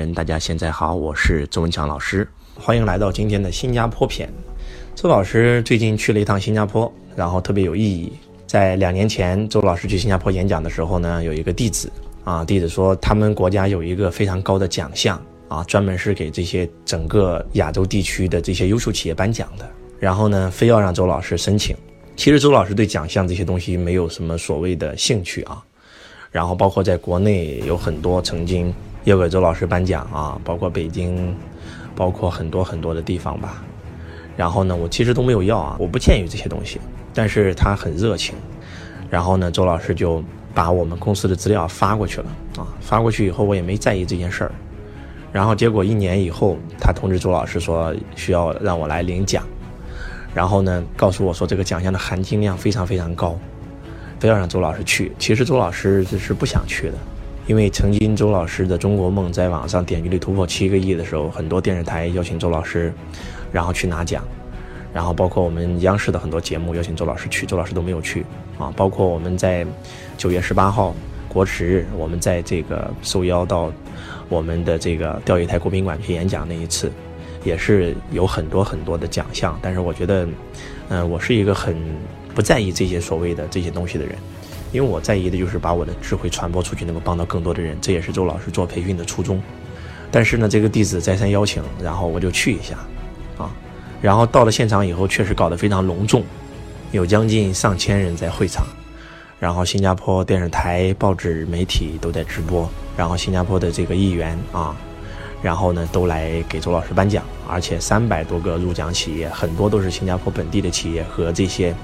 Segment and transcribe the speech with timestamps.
[0.00, 2.26] 人，大家现在好，我是周文强老师，
[2.58, 4.26] 欢迎来到今天的新加坡篇。
[4.94, 8.10] 周老师最近去了一趟新加坡，然后特别有意义。
[8.46, 11.92] 在两年前，周老师去新加坡演讲的时候呢，有一个弟子
[12.24, 19.68] 啊，弟子说他们国家有一个非常高的奖项啊，专门是给这些整个亚洲地区的这些优秀企业颁奖的。
[19.98, 21.76] 然后呢，非要让周老师申请。
[22.16, 25.62] 其实周老师对奖项这些东西没有什么所谓的兴趣啊。
[26.30, 28.72] 然后包括在国内有很多曾经
[29.04, 31.34] 要给周老师颁奖啊，包括北京，
[31.94, 33.62] 包括很多很多的地方吧。
[34.36, 36.80] 然后呢，我其实都没有要啊，我不欠于这些东西。
[37.12, 38.34] 但是他很热情，
[39.10, 40.22] 然后呢，周老师就
[40.54, 42.26] 把我们公司的资料发过去了
[42.56, 42.66] 啊。
[42.80, 44.52] 发过去以后，我也没在意这件事儿。
[45.32, 49.44] 然后结果一年以后，他通知周老师说需要让我来领奖，
[50.34, 53.38] 然后呢，告诉我说这个奖项的含金量非常非常高。
[54.20, 56.94] 非要让周老师去，其实周老师是不想去的，
[57.46, 62.92] 因为曾经周老师的《中国梦》在网上点击率突破七个亿的时候，很多电视台邀请周老师，
[63.50, 64.22] 然后去拿奖，
[64.94, 68.24] 然后包括我们央视的很多节目邀请周老师去，周老师都没有去
[68.58, 68.72] 啊。
[68.76, 69.66] 包括我们在
[70.16, 70.94] 九月十八号
[71.28, 73.72] 国耻日，我们在这个受邀到
[74.28, 76.92] 我们的这个钓鱼台国宾馆去演讲那一次，
[77.44, 80.28] 也是有很多很多的奖项，但是我觉得，
[80.88, 81.76] 嗯，我是一个很。
[82.32, 84.14] 不在意这些所谓的这些东西的人，
[84.72, 87.76] 因为我在意的就是把我的智慧传播出去，能够帮到更多的人。
[87.80, 89.42] 这也是周老师做培训的初衷。
[90.12, 92.76] 但是呢，这个弟子再三邀请，然后我就去一下，
[93.38, 93.50] 啊，
[94.02, 96.24] 然后到了现场以后，确实搞得非常隆重，
[96.90, 98.66] 有将近上千人在会场，
[99.38, 104.76] 然后新加坡电视台、报纸、媒体都在直播，然后新加坡的这个议员啊，
[105.42, 111.74] 然后呢都来给周老师颁奖，而且三百多个入奖企业，很多都是新加坡本地的企业和这些。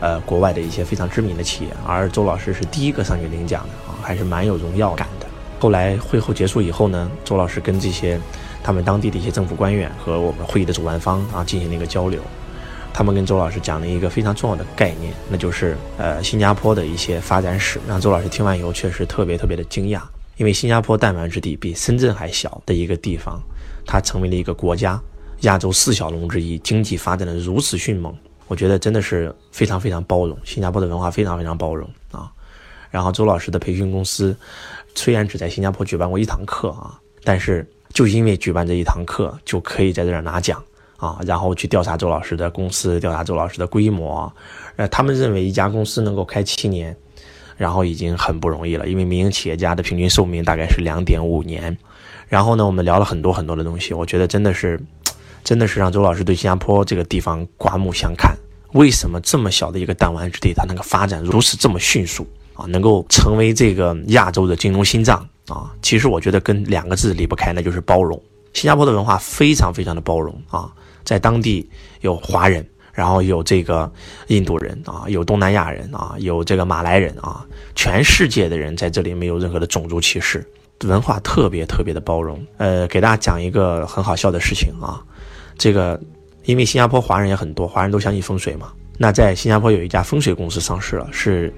[0.00, 5.26] 呃，国外的一些非常知名的企业，而周老师是第一个上去领奖的啊，还是蛮有荣耀感的。
[5.58, 8.20] 后来会后结束以后呢，周老师跟这些
[8.62, 12.20] 他们当地的一些政府官员和我们会议的主办方啊进行了一个交流，
[12.92, 20.02] 他们跟周老师讲了一个非常重要的概念，那就是呃新加坡的一些发展史，让周老师听完以后确实特别特别的惊讶，
[20.36, 23.40] 因为新加坡弹丸之地比深圳还小的一个地方，
[23.86, 25.00] 它成为了一个国家，
[25.40, 28.14] 亚洲四小龙之一，经济发展的如此迅猛。
[28.48, 32.30] 我觉得真的是非常非常包容，新加坡的文化非常非常包容啊。
[32.90, 34.34] 然后周老师的培训公司
[34.94, 40.62] 虽然只在新加坡举办过一堂课啊，但是就因为举办这一堂课，就可以在这儿拿奖
[40.96, 41.18] 啊。
[41.26, 44.32] 然后去调查周老师的公司，调查周老师的规模。
[44.76, 46.96] 呃，他们认为一家公司能够开七年，
[47.56, 51.76] 然后已经很不容易了，因为民营企业家的平均寿命大概是两点五年。
[52.28, 54.80] 然后呢，我们聊了很多很多的东西，我觉得真的是。
[55.46, 58.36] 真的是让周老师对新加坡这个地方刮目相看。
[58.72, 62.66] 为什么这么小的一个弹丸之地，它能够发展如此这么迅速啊？
[62.66, 65.72] 能够成为这个亚洲的金融心脏啊？
[65.80, 68.20] 其实我觉得跟两个字离不开，那就是包容。
[68.54, 70.68] 新加坡的文化非常非常的包容啊，
[71.04, 71.70] 在当地
[72.00, 73.88] 有华人，然后有这个
[74.26, 77.46] 印度人啊，有东南亚人啊，有这个马来人啊，
[77.76, 80.44] 全世界的人在这里没有任何的种族歧视，
[80.84, 82.44] 文化特别特别的包容。
[82.56, 85.00] 呃，给大家讲一个很好笑的事情啊。
[85.58, 86.00] 这个，
[86.44, 88.72] 因为新加坡华人也很多，华人都相信风水嘛。
[88.98, 91.52] 那在新加坡有一家风水公司上市了，是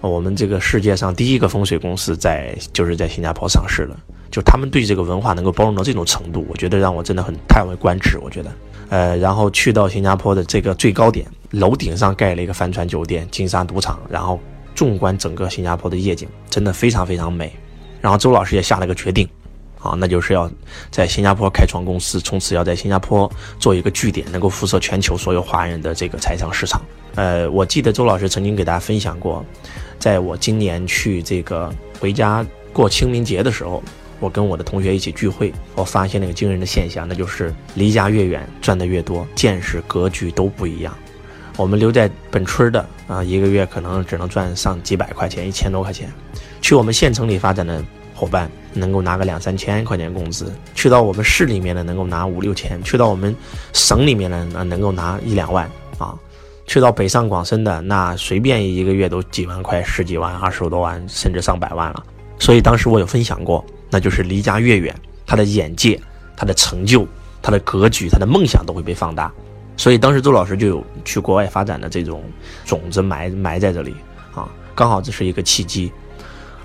[0.00, 3.98] 我们这个世界上第一个风水公司在就是在新加坡上市了。
[4.30, 8.18] 就他们对这个文化能够包容到这种程度，我觉得让我真的很叹为观止。
[8.18, 8.52] 我觉得，
[8.88, 14.40] 呃，然后去到新加坡的这个最高点，楼顶上盖了一个帆船酒店、金沙赌场，然后
[14.74, 17.52] 纵观整个新加坡的夜景，真的非常非常美。
[18.00, 19.28] 然后周老师也下了个决定。
[19.84, 20.50] 啊，那就是要
[20.90, 26.80] 在新加坡开创公司，从此要在新加坡做一个据点，能够辐射全球所有华人的这个财商市场。
[27.16, 29.44] 呃，我记得周老师曾经给大家分享过，
[29.98, 33.82] 在我今年去这个回家过清明节的时候，
[34.20, 40.96] 我跟我的同学一起聚会，我发现了一个惊人的现象，那就是离家越远，赚的越多，见识格局都不一样。
[41.58, 46.10] 我们留在本村的啊，一个月可能只能赚上几百块钱，一千多块钱，
[46.62, 47.84] 去我们县城里发展的。
[48.14, 53.34] 伙伴能够拿个两三千块钱工资，去到我们市里面的能够拿五六千，去到我们
[53.72, 55.68] 省里面的啊能够拿一两万
[55.98, 56.14] 啊，
[56.66, 62.04] 去到北上广深的那随便一个月都几万块、十几万、二十多万，甚至上百万了。
[62.38, 64.94] 所以当时我有分享过，那就是离家越远，
[65.26, 66.00] 他的眼界、
[66.36, 67.06] 他的成就、
[67.42, 69.32] 他的格局、他的梦想都会被放大。
[69.76, 72.22] 所以当时周老师就有去国外发展的这种
[72.64, 73.94] 种子埋埋在这里
[74.34, 75.92] 啊，刚好这是一个契机。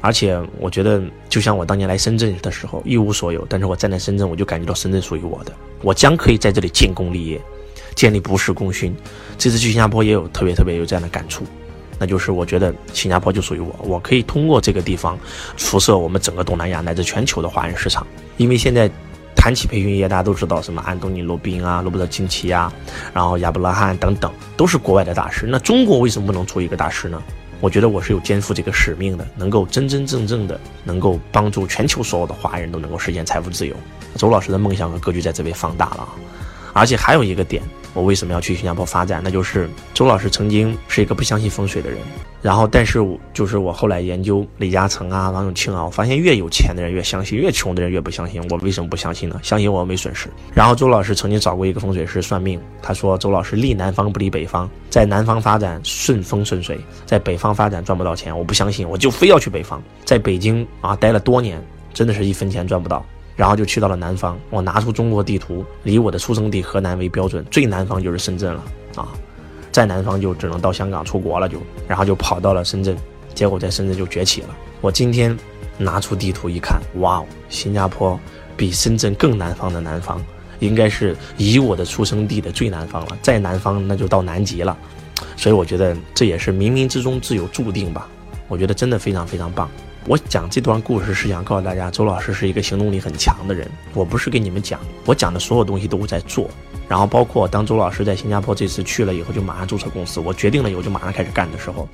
[0.02, 5.52] 而且我觉得，就像我当年来深圳的时候，一无所有，但是我站在深圳，我就感觉到深圳属于我的，
[5.82, 7.42] 我将可以在这里建功立业，
[7.96, 8.96] 建立不世功勋。
[9.38, 11.44] 这次去新加坡也有特别特别有这样的感触，
[11.98, 15.20] 那就是我觉得新加坡就属于我，我可以通过这个地方
[15.58, 18.08] 辐射我们整个东南亚乃至全球的华人市场。
[18.38, 18.90] 因为现在
[19.36, 22.72] 谈起培训业，大家都知道什么安东尼·罗宾啊、罗伯特·清崎啊，
[23.14, 25.46] 然后亚伯拉罕等等，都是国外的大师。
[25.46, 27.22] 那中国为什么不能出一个大师呢？
[27.62, 33.76] 我觉得我是有肩负这个使命的，能够真真正正的能够帮助全球所有的华人都能够实现财富自由。
[34.16, 36.16] 周老师的梦想和格局在这边放大了啊，
[36.74, 37.62] 而且还有一个点。
[37.94, 39.22] 我为什么要去新加坡发展？
[39.24, 42.00] 那就是周老师曾经是一个不相信风水的人，
[42.42, 43.00] 然后但是
[43.34, 48.42] 就是我后来研究李嘉诚啊、王永庆啊，我发现越有钱的人越相信，越穷的人越不相信。
[48.50, 49.40] 我为什么不相信呢？
[49.42, 50.30] 相信我没损失。
[50.54, 58.38] 然后周老师曾经找过一个风水师算命，他说周老师立南方不立北方，在南方发展顺风顺水，在北方发展赚不到钱。
[58.38, 61.62] 我不相信，我就非要去北方，在北京啊待了多年，
[61.94, 63.04] 真的是一分钱赚不到。
[63.40, 68.62] 然后就去到了南方，我拿出中国地图，以我的出生地河南为标准，最南方就是深圳了
[68.98, 69.08] 啊，
[69.72, 71.58] 在南方就只能到香港出国了，就
[71.88, 72.98] 然后就跑到了深圳，
[73.34, 74.50] 结果在深圳就崛起了。
[74.82, 75.38] 我今天
[75.78, 78.20] 拿出地图一看，哇哦，新加坡
[78.58, 80.22] 比深圳更南方的南方，
[80.60, 84.78] 应该是以我的出生地的最南方了，再南方那就到南极了，
[85.38, 88.06] 所以我觉得这也是冥冥之中自有注定吧，
[88.50, 89.72] 我觉得真的非常非常棒。
[90.06, 93.70] 我讲这段故事是想告诉大家，周老师是一个行动力很强的人。
[93.94, 96.50] 我不是给你们讲，我讲的所有东西都在做。
[96.88, 100.20] 然后包括当周老师在新加坡这次去了以后，就马上注册公司。
[100.20, 101.88] 我决定了以后就马上开始干的时候，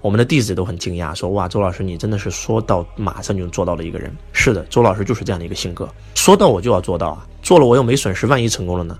[0.00, 7.26] 我们的弟子都很惊讶，说：“哇，周老师你真的是说到马上就做到的一个人。”是的，周老师就是这样的一个性格，说到我就要做到啊！
[7.42, 8.96] 做了我又没损失，万一成功了呢？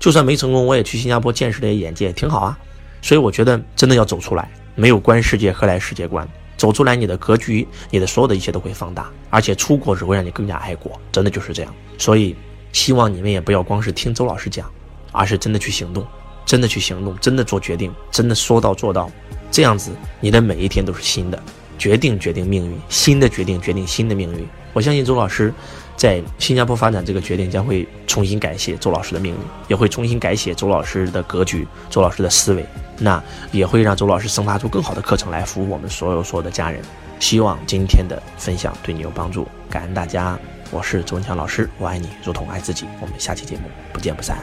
[0.00, 2.58] 就算没成功，我也去新加坡见识了眼界，挺好啊。
[3.00, 6.28] 所以我觉得真的要走出来，没有观世界何来世界观？
[6.60, 11.74] 走出来，你的格局，你的所有的一切都会放大，而且出国只会让你更加爱国，真的就是这样。
[11.96, 12.36] 所以，
[12.70, 14.70] 希望你们也不要光是听周老师讲，
[15.10, 16.06] 而是真的去行动，
[16.44, 19.10] 真的去行动，真的做决定，真的说到做到，
[19.50, 19.90] 这样子
[20.20, 21.42] 你的每一天都是新的。
[21.78, 24.46] 决定决定命运，新的决定决定新的命运。
[24.74, 25.54] 我相信周老师。
[26.00, 29.38] 在新加坡发展这个决定将会重新改写周老师的命运，
[29.68, 32.64] 也会重新改写周老师的格局、周老师的思维，
[32.96, 36.80] 那也会让周老师生发出更好的课程来服务我们所有所有的家人。
[37.18, 40.38] 希望今天的分享对你有帮助，感恩大家。
[40.70, 42.86] 我是周文强老师，我爱你如同爱自己。
[42.98, 44.38] 我们下期节目不见不散。